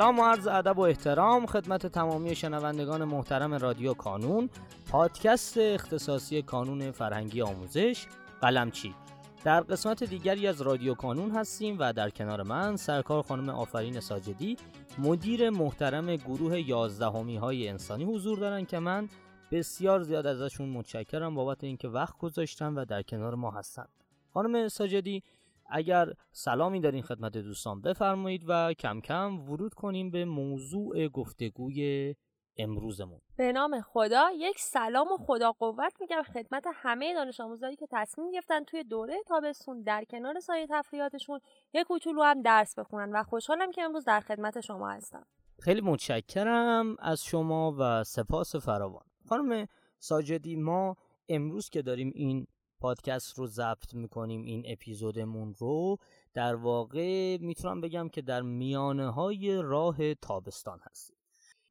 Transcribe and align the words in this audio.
سلام 0.00 0.18
و 0.18 0.22
عرض 0.24 0.46
ادب 0.46 0.78
و 0.78 0.80
احترام 0.80 1.46
خدمت 1.46 1.86
تمامی 1.86 2.34
شنوندگان 2.34 3.04
محترم 3.04 3.54
رادیو 3.54 3.94
کانون 3.94 4.50
پادکست 4.90 5.58
اختصاصی 5.58 6.42
کانون 6.42 6.90
فرهنگی 6.90 7.42
آموزش 7.42 8.06
قلمچی 8.40 8.94
در 9.44 9.60
قسمت 9.60 10.04
دیگری 10.04 10.46
از 10.46 10.62
رادیو 10.62 10.94
کانون 10.94 11.30
هستیم 11.30 11.76
و 11.78 11.92
در 11.92 12.10
کنار 12.10 12.42
من 12.42 12.76
سرکار 12.76 13.22
خانم 13.22 13.48
آفرین 13.48 14.00
ساجدی 14.00 14.56
مدیر 14.98 15.50
محترم 15.50 16.16
گروه 16.16 16.68
یازدهمی 16.68 17.36
های 17.36 17.68
انسانی 17.68 18.04
حضور 18.04 18.38
دارن 18.38 18.64
که 18.64 18.78
من 18.78 19.08
بسیار 19.50 20.02
زیاد 20.02 20.26
ازشون 20.26 20.68
متشکرم 20.68 21.34
بابت 21.34 21.64
اینکه 21.64 21.88
وقت 21.88 22.18
گذاشتن 22.18 22.74
و 22.74 22.84
در 22.84 23.02
کنار 23.02 23.34
ما 23.34 23.50
هستن. 23.50 23.86
خانم 24.34 24.68
ساجدی 24.68 25.22
اگر 25.70 26.12
سلامی 26.32 26.80
دارین 26.80 27.02
خدمت 27.02 27.32
دوستان 27.32 27.80
بفرمایید 27.80 28.44
و 28.48 28.72
کم 28.72 29.00
کم 29.00 29.40
ورود 29.40 29.74
کنیم 29.74 30.10
به 30.10 30.24
موضوع 30.24 31.08
گفتگوی 31.08 32.14
امروزمون. 32.56 33.20
به 33.36 33.52
نام 33.52 33.80
خدا 33.80 34.30
یک 34.38 34.58
سلام 34.58 35.12
و 35.12 35.16
خدا 35.16 35.52
قوت 35.52 35.92
میگم 36.00 36.22
خدمت 36.22 36.64
همه 36.74 37.14
دانش 37.14 37.40
آموزایی 37.40 37.76
که 37.76 37.86
تصمیم 37.90 38.30
گرفتن 38.30 38.64
توی 38.64 38.84
دوره 38.84 39.14
تابستون 39.26 39.82
در 39.82 40.04
کنار 40.04 40.40
سایه 40.40 40.66
تفریحاتشون 40.70 41.40
یک 41.74 41.86
کوچولو 41.86 42.22
هم 42.22 42.42
درس 42.42 42.78
بخونن 42.78 43.12
و 43.12 43.22
خوشحالم 43.22 43.70
که 43.70 43.82
امروز 43.82 44.04
در 44.04 44.20
خدمت 44.20 44.60
شما 44.60 44.90
هستم. 44.90 45.26
خیلی 45.60 45.80
متشکرم 45.80 46.96
از 46.98 47.24
شما 47.24 47.74
و 47.78 48.04
سپاس 48.04 48.56
فراوان. 48.56 49.04
خانم 49.28 49.66
ساجدی 49.98 50.56
ما 50.56 50.96
امروز 51.28 51.68
که 51.68 51.82
داریم 51.82 52.12
این 52.14 52.46
پادکست 52.80 53.38
رو 53.38 53.46
ضبط 53.46 53.94
می‌کنیم 53.94 54.42
این 54.42 54.62
اپیزودمون 54.66 55.54
رو. 55.58 55.96
در 56.34 56.54
واقع 56.54 57.36
می‌تونم 57.40 57.80
بگم 57.80 58.08
که 58.08 58.22
در 58.22 58.42
میانه 58.42 59.10
های 59.10 59.62
راه 59.62 60.14
تابستان 60.14 60.80
هستیم. 60.82 61.16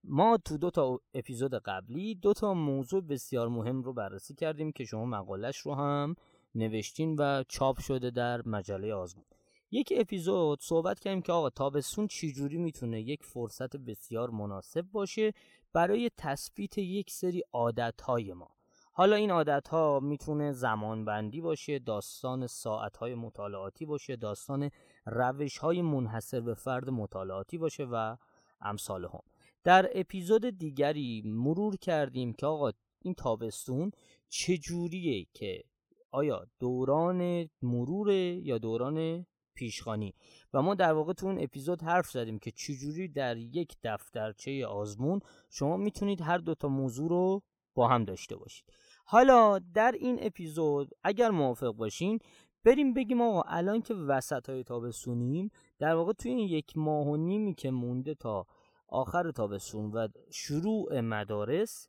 ما 0.03 0.37
تو 0.37 0.57
دو 0.57 0.69
تا 0.69 0.99
اپیزود 1.13 1.53
قبلی 1.53 2.15
دو 2.15 2.33
تا 2.33 2.53
موضوع 2.53 3.01
بسیار 3.01 3.47
مهم 3.47 3.81
رو 3.81 3.93
بررسی 3.93 4.35
کردیم 4.35 4.71
که 4.71 4.85
شما 4.85 5.05
مقالش 5.05 5.57
رو 5.57 5.75
هم 5.75 6.15
نوشتین 6.55 7.15
و 7.19 7.43
چاپ 7.47 7.79
شده 7.79 8.09
در 8.09 8.41
مجله 8.45 8.93
آزمون. 8.93 9.25
یک 9.71 9.93
اپیزود 9.97 10.61
صحبت 10.61 10.99
کردیم 10.99 11.21
که 11.21 11.31
آقا 11.31 11.49
تابستون 11.49 12.07
چجوری 12.07 12.57
می‌تونه 12.57 13.01
یک 13.01 13.23
فرصت 13.23 13.75
بسیار 13.77 14.29
مناسب 14.29 14.81
باشه 14.81 15.33
برای 15.73 16.09
تثبیت 16.17 16.77
یک 16.77 17.11
سری 17.11 17.43
عادت 17.53 18.01
های 18.01 18.33
ما. 18.33 18.58
حالا 18.99 19.15
این 19.15 19.31
عادت 19.31 19.67
ها 19.67 19.99
می‌تونه 19.99 20.51
زمان 20.51 21.05
بندی 21.05 21.41
باشه 21.41 21.79
داستان 21.79 22.47
ساعت 22.47 22.97
های 22.97 23.15
مطالعاتی 23.15 23.85
باشه 23.85 24.15
داستان 24.15 24.69
روش 25.05 25.57
های 25.57 25.81
منحصر 25.81 26.41
به 26.41 26.53
فرد 26.53 26.89
مطالعاتی 26.89 27.57
باشه 27.57 27.83
و 27.83 28.17
امثال 28.61 29.05
هم. 29.05 29.19
در 29.63 29.89
اپیزود 29.95 30.45
دیگری 30.45 31.21
مرور 31.25 31.75
کردیم 31.75 32.33
که 32.33 32.45
آقا 32.45 32.71
این 33.01 33.13
تابستون 33.13 33.91
چجوریه 34.29 35.25
که 35.33 35.63
آیا 36.11 36.47
دوران 36.59 37.49
مرور 37.61 38.11
یا 38.11 38.57
دوران 38.57 39.25
پیشخانی؟ 39.53 40.13
و 40.53 40.61
ما 40.61 40.75
در 40.75 40.93
واقع 40.93 41.13
تو 41.13 41.25
اون 41.25 41.43
اپیزود 41.43 41.81
حرف 41.81 42.09
زدیم 42.09 42.39
که 42.39 42.51
چجوری 42.51 43.07
در 43.07 43.37
یک 43.37 43.75
دفترچه 43.83 44.65
آزمون 44.65 45.19
شما 45.49 45.77
می‌تونید 45.77 46.21
هر 46.21 46.37
دوتا 46.37 46.67
موضوع 46.67 47.09
رو 47.09 47.41
با 47.79 47.87
هم 47.87 48.03
داشته 48.03 48.35
باشید. 48.35 48.65
حالا 49.11 49.59
در 49.59 49.91
این 49.99 50.19
اپیزود 50.21 50.91
اگر 51.03 51.29
موافق 51.29 51.71
باشین 51.71 52.19
بریم 52.63 52.93
بگیم 52.93 53.21
آقا 53.21 53.41
الان 53.41 53.81
که 53.81 53.93
وسط 53.93 54.49
های 54.49 54.63
تابستونیم 54.63 55.51
در 55.79 55.95
واقع 55.95 56.13
توی 56.13 56.31
این 56.31 56.39
یک 56.39 56.77
ماه 56.77 57.07
و 57.07 57.17
نیمی 57.17 57.53
که 57.53 57.71
مونده 57.71 58.15
تا 58.15 58.45
آخر 58.87 59.31
تابستون 59.31 59.91
و 59.91 60.07
شروع 60.31 61.01
مدارس 61.01 61.87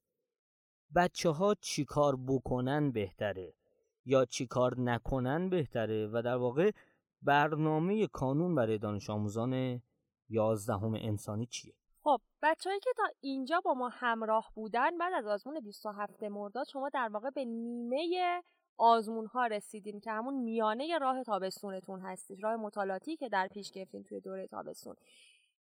بچه 0.94 1.30
ها 1.30 1.54
چی 1.60 1.84
کار 1.84 2.16
بکنن 2.28 2.92
بهتره 2.92 3.54
یا 4.04 4.24
چی 4.24 4.46
کار 4.46 4.80
نکنن 4.80 5.48
بهتره 5.48 6.06
و 6.06 6.22
در 6.24 6.36
واقع 6.36 6.70
برنامه 7.22 8.06
کانون 8.06 8.54
برای 8.54 8.78
دانش 8.78 9.10
آموزان 9.10 9.82
یازدهم 10.28 10.94
انسانی 10.94 11.46
چیه؟ 11.46 11.74
خب 12.02 12.20
بچههایی 12.42 12.80
که 12.80 12.90
تا 12.96 13.02
اینجا 13.20 13.60
با 13.60 13.74
ما 13.74 13.88
همراه 13.88 14.52
بودن 14.54 14.98
بعد 14.98 15.12
از 15.12 15.26
آزمون 15.26 15.60
27 15.60 16.22
مرداد 16.22 16.66
شما 16.66 16.88
در 16.88 17.08
واقع 17.08 17.30
به 17.30 17.44
نیمه 17.44 18.42
آزمون 18.78 19.26
ها 19.26 19.46
رسیدیم 19.46 20.00
که 20.00 20.10
همون 20.10 20.34
میانه 20.34 20.98
راه 20.98 21.22
تابستونتون 21.22 22.00
هستید 22.00 22.42
راه 22.42 22.56
مطالعاتی 22.56 23.16
که 23.16 23.28
در 23.28 23.48
پیش 23.48 23.72
گرفتین 23.72 24.04
توی 24.04 24.20
دوره 24.20 24.46
تابستون. 24.46 24.96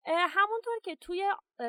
همونطور 0.06 0.80
که 0.84 0.96
توی 0.96 1.24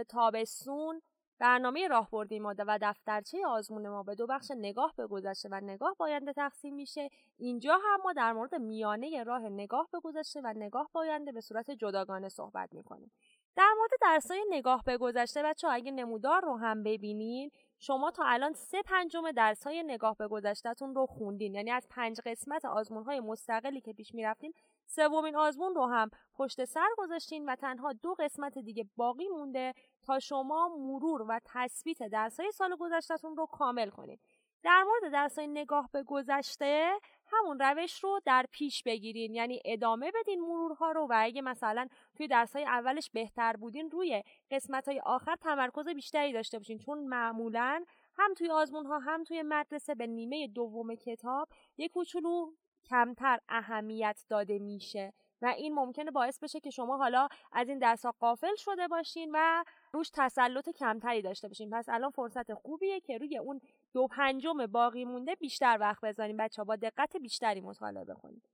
تابستون 0.09 1.03
برنامه 1.39 1.89
راهبردی 1.89 2.39
ما 2.39 2.55
و 2.59 2.78
دفترچه 2.83 3.47
آزمون 3.47 3.89
ما 3.89 4.03
به 4.03 4.15
دو 4.15 4.27
بخش 4.27 4.51
نگاه 4.57 4.95
به 4.97 5.07
گذشته 5.07 5.49
و 5.53 5.61
نگاه 5.61 5.95
باینده 5.99 6.33
تقسیم 6.33 6.75
میشه 6.75 7.11
اینجا 7.39 7.75
هم 7.75 8.01
ما 8.05 8.12
در 8.12 8.33
مورد 8.33 8.55
میانه 8.55 9.25
راه 9.25 9.49
نگاه 9.49 9.89
به 9.93 10.01
گذشته 10.01 10.41
و 10.45 10.53
نگاه 10.57 10.91
باینده 10.93 11.33
به 11.33 11.41
صورت 11.41 11.71
جداگانه 11.71 12.28
صحبت 12.28 12.73
می‌کنیم. 12.73 13.11
در 13.56 13.75
مورد 13.78 13.91
درسای 14.00 14.44
نگاه 14.48 14.82
به 14.84 14.98
گذشته 14.98 15.42
بچه 15.42 15.69
اگه 15.69 15.91
نمودار 15.91 16.42
رو 16.42 16.56
هم 16.56 16.82
ببینین 16.82 17.50
شما 17.78 18.10
تا 18.10 18.25
الان 18.26 18.53
سه 18.53 18.82
پنجم 18.82 19.31
درسای 19.31 19.82
نگاه 19.82 20.16
به 20.16 20.28
گذشتهتون 20.28 20.94
رو 20.94 21.06
خوندین. 21.06 21.54
یعنی 21.54 21.70
از 21.70 21.86
پنج 21.91 22.20
قسمت 22.26 22.64
آزمون 22.64 23.04
های 23.04 23.20
مستقلی 23.20 23.81
که 23.81 23.92
پیش 23.92 24.14
می‌رفتین 24.14 24.53
سومین 24.86 25.36
آزمون 25.36 25.75
رو 25.75 25.86
هم 25.86 26.10
پشت 26.34 26.64
سر 26.64 26.88
گذاشتین 26.98 27.48
و 27.48 27.56
تنها 27.56 27.92
دو 27.92 28.14
قسمت 28.19 28.59
دیگه 28.59 28.84
باقی 28.97 29.28
مونده 29.28 29.75
تا 30.03 30.19
شما 30.19 30.69
مرور 30.78 31.22
و 31.22 31.41
تثبیت 31.44 32.03
درسای 32.03 32.53
سال 32.53 32.76
گذشتهتون 32.76 33.36
رو 33.36 33.47
کامل 33.47 33.91
کنید 33.91 34.20
در 34.63 34.83
مورد 34.83 35.13
درسای 35.13 35.47
نگاه 35.47 35.89
به 35.93 36.03
گذشته 36.03 36.93
همون 37.27 37.59
روش 37.59 38.05
رو 38.05 38.21
در 38.25 38.47
پیش 38.51 38.83
بگیرین. 38.83 39.35
یعنی 39.35 39.63
ادامه 39.65 40.13
بدین 40.15 40.41
مرورها 40.41 40.93
رو 40.93 41.07
و 41.11 41.15
اگه 41.17 41.43
مثلا 41.43 41.89
توی 42.17 42.29
درسای 42.29 42.65
اولش 42.65 43.11
بهتر 43.11 43.57
بودین 43.57 43.91
روی 43.91 44.23
قسمت 44.51 44.89
های 44.89 45.01
آخر 45.01 45.37
تمرکز 45.37 45.89
بیشتری 45.89 46.33
داشته 46.33 46.59
باشین. 46.59 46.79
چون 46.79 46.99
معمولا 46.99 47.85
هم 48.15 48.35
توی 48.35 48.51
آزمون 48.51 48.87
ها 48.87 48.99
هم 48.99 49.25
توی 49.25 49.43
مدرسه 49.43 49.95
به 49.95 50.07
نیمه 50.07 50.49
دوم 50.49 50.95
کتاب 50.95 51.49
یک 51.77 51.91
کوچولو 51.91 52.53
کمتر 52.85 53.39
اهمیت 53.49 54.25
داده 54.29 54.59
میشه. 54.59 55.13
و 55.43 55.47
این 55.47 55.75
ممکنه 55.75 56.10
باعث 56.10 56.38
بشه 56.38 56.60
که 56.60 56.71
شما 56.71 56.97
حالا 56.97 57.28
از 57.53 57.69
این 57.69 57.78
درس 57.78 58.04
ها 58.06 58.15
قافل 58.19 58.54
شده 58.56 58.88
باشین 58.88 59.31
و 59.34 59.65
روش 59.93 60.10
تسلط 60.15 60.69
کمتری 60.69 61.22
داشته 61.22 61.49
باشین. 61.49 61.71
پس 61.71 61.88
الان 61.88 62.10
فرصت 62.10 62.54
خوبیه 62.54 63.00
که 63.00 63.19
روی 63.19 63.38
اون 63.38 63.60
دو 63.93 64.06
پنجم 64.06 64.66
باقی 64.66 65.04
مونده 65.04 65.34
بیشتر 65.34 65.77
وقت 65.81 66.00
بذارین. 66.04 66.37
بچه 66.37 66.62
ها 66.62 66.65
با 66.65 66.77
دقت 66.77 67.16
بیشتری 67.16 67.60
مطالعه 67.60 68.04
بکنید 68.04 68.48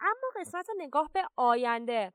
اما 0.00 0.40
قسمت 0.40 0.66
نگاه 0.78 1.10
به 1.14 1.22
آینده. 1.36 2.12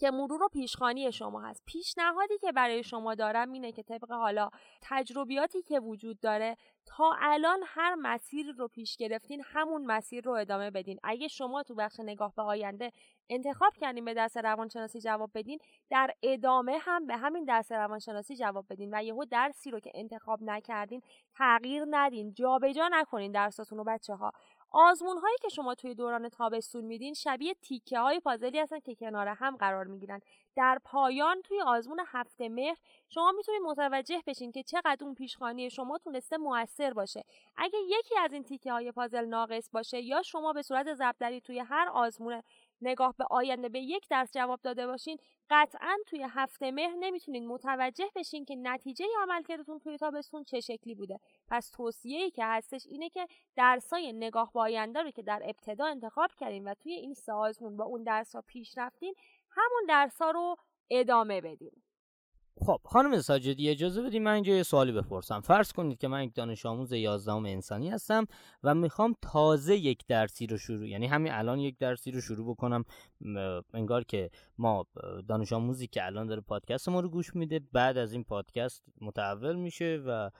که 0.00 0.10
مرور 0.10 0.42
و 0.42 0.48
پیشخانی 0.48 1.12
شما 1.12 1.40
هست. 1.40 1.62
پیشنهادی 1.66 2.38
که 2.38 2.52
برای 2.52 2.82
شما 2.82 3.14
دارم 3.14 3.52
اینه 3.52 3.72
که 3.72 3.82
طبق 3.82 4.12
حالا 4.12 4.50
تجربیاتی 4.82 5.62
که 5.62 5.80
وجود 5.80 6.20
داره 6.20 6.56
تا 6.86 7.16
الان 7.20 7.60
هر 7.66 7.94
مسیر 7.94 8.52
رو 8.58 8.68
پیش 8.68 8.96
گرفتین 8.96 9.42
همون 9.44 9.86
مسیر 9.86 10.24
رو 10.24 10.32
ادامه 10.32 10.70
بدین. 10.70 10.98
اگه 11.02 11.28
شما 11.28 11.62
تو 11.62 11.74
بخش 11.74 12.00
نگاه 12.00 12.32
به 12.36 12.42
آینده 12.42 12.92
انتخاب 13.30 13.72
کردین 13.76 14.04
به 14.04 14.14
درس 14.14 14.36
روانشناسی 14.36 15.00
جواب 15.00 15.30
بدین 15.34 15.58
در 15.90 16.10
ادامه 16.22 16.78
هم 16.80 17.06
به 17.06 17.16
همین 17.16 17.44
درس 17.44 17.72
روانشناسی 17.72 18.36
جواب 18.36 18.66
بدین 18.70 18.94
و 18.94 19.02
یهو 19.02 19.24
درسی 19.24 19.70
رو 19.70 19.80
که 19.80 19.90
انتخاب 19.94 20.42
نکردین 20.42 21.02
تغییر 21.34 21.84
ندین. 21.90 22.32
جابجا 22.34 22.72
جا 22.72 22.88
نکنین 22.92 23.32
درساتون 23.32 23.78
رو 23.78 23.84
بچه 23.84 24.14
ها 24.14 24.32
آزمون 24.70 25.18
هایی 25.18 25.36
که 25.42 25.48
شما 25.48 25.74
توی 25.74 25.94
دوران 25.94 26.28
تابستون 26.28 26.84
میدین 26.84 27.14
شبیه 27.14 27.54
تیکه 27.54 27.98
های 27.98 28.20
پازلی 28.20 28.58
هستن 28.58 28.80
که 28.80 28.94
کنار 28.94 29.28
هم 29.28 29.56
قرار 29.56 29.84
می‌گیرن. 29.84 30.20
در 30.56 30.78
پایان 30.84 31.42
توی 31.42 31.60
آزمون 31.60 32.00
هفته 32.06 32.48
مهر 32.48 32.76
شما 33.08 33.32
می‌تونید 33.32 33.62
متوجه 33.62 34.22
بشین 34.26 34.52
که 34.52 34.62
چقدر 34.62 35.04
اون 35.04 35.14
پیشخانی 35.14 35.70
شما 35.70 35.98
تونسته 35.98 36.36
موثر 36.36 36.92
باشه. 36.92 37.24
اگه 37.56 37.78
یکی 37.88 38.18
از 38.18 38.32
این 38.32 38.42
تیکه 38.42 38.72
های 38.72 38.92
پازل 38.92 39.24
ناقص 39.24 39.70
باشه 39.72 40.00
یا 40.00 40.22
شما 40.22 40.52
به 40.52 40.62
صورت 40.62 40.94
ضربدری 40.94 41.40
توی 41.40 41.58
هر 41.58 41.88
آزمون 41.88 42.42
نگاه 42.82 43.14
به 43.18 43.24
آینده 43.30 43.68
به 43.68 43.80
یک 43.80 44.08
درس 44.08 44.32
جواب 44.32 44.60
داده 44.62 44.86
باشین 44.86 45.18
قطعا 45.50 45.96
توی 46.06 46.26
هفته 46.28 46.70
مهر 46.70 46.94
نمی‌تونین 47.00 47.46
متوجه 47.46 48.10
بشین 48.16 48.44
که 48.44 48.56
نتیجه 48.56 49.04
عملکردتون 49.22 49.78
توی 49.78 49.98
تابستون 49.98 50.44
چه 50.44 50.60
شکلی 50.60 50.94
بوده. 50.94 51.20
پس 51.48 51.70
توصیه 51.70 52.18
ای 52.18 52.30
که 52.30 52.44
هستش 52.44 52.86
اینه 52.86 53.08
که 53.08 53.26
درسای 53.56 54.12
نگاه 54.12 54.52
به 54.54 54.60
آینده 54.60 55.02
رو 55.02 55.10
که 55.10 55.22
در 55.22 55.42
ابتدا 55.44 55.86
انتخاب 55.86 56.30
کردین 56.38 56.68
و 56.68 56.74
توی 56.74 56.92
این 56.92 57.14
سه 57.14 57.32
آزمون 57.32 57.76
با 57.76 57.84
اون 57.84 58.02
درس 58.02 58.34
ها 58.34 58.42
پیش 58.46 58.78
رفتین 58.78 59.14
همون 59.50 59.82
درس 59.88 60.22
رو 60.22 60.56
ادامه 60.90 61.40
بدین. 61.40 61.82
خب 62.62 62.80
خانم 62.84 63.20
ساجدی 63.20 63.70
اجازه 63.70 64.02
بدید 64.02 64.22
من 64.22 64.32
اینجا 64.32 64.54
یه 64.54 64.62
سوالی 64.62 64.92
بپرسم. 64.92 65.40
فرض 65.40 65.72
کنید 65.72 65.98
که 65.98 66.08
من 66.08 66.24
یک 66.24 66.34
دانش 66.34 66.66
آموز 66.66 66.92
11 66.92 67.32
انسانی 67.32 67.90
هستم 67.90 68.26
و 68.62 68.74
می‌خوام 68.74 69.14
تازه 69.22 69.76
یک 69.76 70.06
درسی 70.06 70.46
رو 70.46 70.58
شروع 70.58 70.88
یعنی 70.88 71.06
همین 71.06 71.32
الان 71.32 71.58
یک 71.58 71.78
درسی 71.78 72.10
رو 72.10 72.20
شروع 72.20 72.50
بکنم. 72.50 72.84
انگار 73.74 74.04
که 74.04 74.30
ما 74.58 74.86
دانش 75.28 75.52
آموزی 75.52 75.86
که 75.86 76.06
الان 76.06 76.26
داره 76.26 76.40
پادکست 76.40 76.88
ما 76.88 77.00
رو 77.00 77.08
گوش 77.08 77.36
میده 77.36 77.60
بعد 77.72 77.98
از 77.98 78.12
این 78.12 78.24
پادکست 78.24 78.82
متحول 79.00 79.56
میشه 79.56 80.02
و 80.06 80.30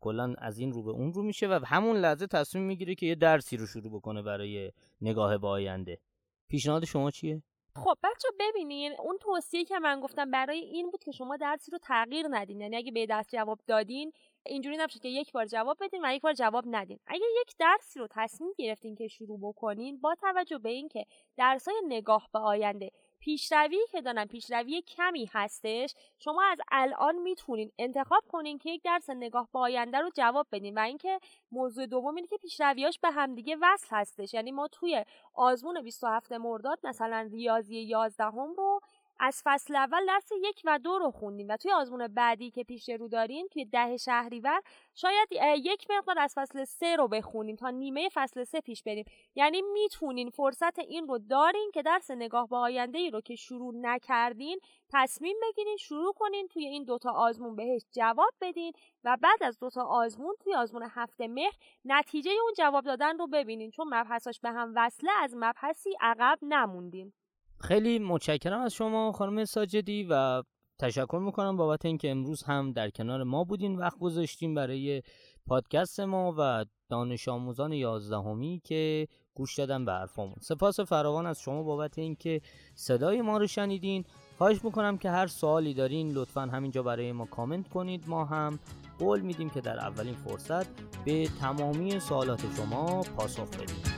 کلا 0.00 0.34
از 0.38 0.58
این 0.58 0.72
رو 0.72 0.82
به 0.82 0.90
اون 0.90 1.12
رو 1.12 1.22
میشه 1.22 1.48
و 1.48 1.60
همون 1.66 1.96
لحظه 1.96 2.26
تصمیم 2.26 2.64
می‌گیره 2.64 2.94
که 2.94 3.06
یه 3.06 3.14
درسی 3.14 3.56
رو 3.56 3.66
شروع 3.66 3.92
بکنه 3.92 4.22
برای 4.22 4.72
نگاه 5.00 5.38
به 5.38 5.48
آینده. 5.48 6.00
پیشنهاد 6.48 6.84
شما 6.84 7.10
چیه؟ 7.10 7.42
خب 7.84 7.98
بچه 8.02 8.28
ببینین 8.40 8.92
اون 8.98 9.18
توصیه 9.18 9.64
که 9.64 9.78
من 9.78 10.00
گفتم 10.00 10.30
برای 10.30 10.58
این 10.58 10.90
بود 10.90 11.04
که 11.04 11.12
شما 11.12 11.36
درسی 11.36 11.70
رو 11.70 11.78
تغییر 11.78 12.26
ندین. 12.30 12.60
یعنی 12.60 12.76
اگه 12.76 12.92
به 12.92 13.06
درس 13.06 13.26
جواب 13.28 13.58
دادین 13.66 14.12
اینجوری 14.46 14.76
نباشه 14.76 14.98
که 14.98 15.08
یک 15.08 15.32
بار 15.32 15.46
جواب 15.46 15.76
بدین 15.80 16.04
و 16.04 16.14
یک 16.14 16.22
بار 16.22 16.32
جواب 16.32 16.64
ندین. 16.66 16.98
اگه 17.06 17.24
یک 17.40 17.54
درسی 17.58 17.98
رو 17.98 18.08
تصمیم 18.10 18.50
گرفتین 18.58 18.94
که 18.94 19.08
شروع 19.08 19.38
بکنین 19.42 20.00
با 20.00 20.14
توجه 20.14 20.58
به 20.58 20.68
اینکه 20.68 21.04
درسای 21.36 21.74
نگاه 21.88 22.28
به 22.32 22.38
آینده 22.38 22.90
پیشروی 23.20 23.78
که 23.90 24.00
دارن 24.00 24.24
پیشروی 24.24 24.82
کمی 24.82 25.30
هستش 25.32 25.94
شما 26.18 26.42
از 26.42 26.60
الان 26.70 27.16
می‌تونین 27.16 27.72
انتخاب 27.78 28.24
کنین 28.28 28.58
که 28.58 28.70
یک 28.70 28.82
درس 28.82 29.10
نگاه 29.10 29.48
به 29.52 29.58
آینده 29.58 29.98
رو 29.98 30.10
جواب 30.14 30.46
بدین 30.52 30.78
و 30.78 30.80
اینکه 30.80 31.20
موضوع 31.52 31.86
دوم 31.86 32.14
اینه 32.14 32.26
که 32.28 32.36
پیشرویاش 32.36 32.98
به 32.98 33.10
همدیگه 33.10 33.56
وصل 33.60 33.86
هستش. 33.90 34.34
یعنی 34.34 34.52
ما 34.52 34.68
توی 34.68 35.04
آزمون 35.34 35.82
27 35.82 36.32
مرداد 36.32 36.78
مثلا 36.84 37.28
ریاضی 37.32 37.76
11 37.76 38.24
هم 38.24 38.54
رو 38.56 38.80
از 39.20 39.42
فصل 39.44 39.76
اول 39.76 40.06
درس 40.06 40.32
یک 40.44 40.62
و 40.64 40.78
دو 40.78 40.98
رو 40.98 41.10
خوندیم 41.10 41.48
و 41.48 41.56
توی 41.56 41.72
آزمون 41.72 42.08
بعدی 42.08 42.50
که 42.50 42.64
پیش 42.64 42.88
رو 42.88 43.08
داریم 43.08 43.46
توی 43.52 43.64
ده 43.64 43.96
شهریور 43.96 44.60
شاید 44.94 45.28
یک 45.64 45.86
مقدار 45.90 46.18
از 46.18 46.34
فصل 46.36 46.64
سه 46.64 46.96
رو 46.96 47.08
بخونیم 47.08 47.56
تا 47.56 47.70
نیمه 47.70 48.08
فصل 48.14 48.44
سه 48.44 48.60
پیش 48.60 48.82
بریم. 48.82 49.04
یعنی 49.34 49.62
می‌تونین 49.62 50.30
فرصت 50.30 50.78
این 50.78 51.08
رو 51.08 51.18
دارین 51.18 51.70
که 51.74 51.82
درس 51.82 52.10
نگاه 52.10 52.48
به 52.48 52.56
آینده 52.56 52.98
ای 52.98 53.10
رو 53.10 53.20
که 53.20 53.34
شروع 53.34 53.74
نکردین 53.76 54.60
تصمیم 54.92 55.36
بگیرین 55.42 55.76
شروع 55.76 56.12
کنین 56.12 56.48
توی 56.48 56.66
این 56.66 56.84
دوتا 56.84 57.12
آزمون 57.12 57.56
بهش 57.56 57.82
جواب 57.92 58.34
بدین 58.40 58.72
و 59.04 59.16
بعد 59.22 59.42
از 59.42 59.58
دوتا 59.58 59.82
آزمون 59.84 60.34
توی 60.40 60.54
آزمون 60.54 60.88
هفته 60.90 61.28
مهر 61.28 61.54
نتیجه 61.84 62.30
اون 62.30 62.52
جواب 62.58 62.84
دادن 62.84 63.18
رو 63.18 63.26
ببینین. 63.26 63.70
چون 63.70 63.86
مبحثاش 63.94 64.40
به 64.40 64.50
هم 64.50 64.72
وصله 64.76 65.10
از 65.20 65.34
مبحثی 65.36 65.90
عقب 66.00 66.38
نموندین 66.42 67.12
خیلی 67.60 67.98
متشکرم 67.98 68.60
از 68.60 68.74
شما 68.74 69.12
خانم 69.12 69.44
ساجدی 69.44 70.06
و 70.10 70.42
تشکر 70.78 71.20
می‌کنم 71.24 71.56
بابت 71.56 71.84
اینکه 71.84 72.10
امروز 72.10 72.42
هم 72.42 72.72
در 72.72 72.90
کنار 72.90 73.22
ما 73.22 73.44
بودین 73.44 73.76
وقت 73.76 73.98
گذاشتیم 73.98 74.54
برای 74.54 75.02
پادکست 75.46 76.00
ما 76.00 76.34
و 76.38 76.64
دانش 76.90 77.28
آموزان 77.28 77.72
یازدهمی 77.72 78.60
که 78.64 79.08
گوش 79.34 79.58
دادن 79.58 79.84
به 79.84 79.92
حرفمون 79.92 80.34
سپاس 80.40 80.80
فراوان 80.80 81.26
از 81.26 81.40
شما 81.40 81.62
بابت 81.62 81.98
اینکه 81.98 82.40
صدای 82.74 83.22
ما 83.22 83.38
رو 83.38 83.46
شنیدین. 83.46 84.04
خواهش 84.38 84.64
می‌کنم 84.64 84.98
که 84.98 85.10
هر 85.10 85.26
سوالی 85.26 85.74
دارین 85.74 86.12
لطفا 86.12 86.40
همینجا 86.40 86.82
برای 86.82 87.12
ما 87.12 87.24
کامنت 87.24 87.68
کنید. 87.68 88.08
ما 88.08 88.24
هم 88.24 88.58
قول 88.98 89.20
میدیم 89.20 89.50
که 89.50 89.60
در 89.60 89.78
اولین 89.78 90.14
فرصت 90.14 90.66
به 91.04 91.28
تمامی 91.40 92.00
سوالات 92.00 92.40
شما 92.56 93.02
پاسخ 93.02 93.48
بدیم. 93.48 93.97